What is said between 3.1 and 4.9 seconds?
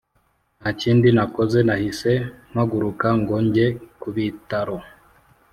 ngo njye kubitaro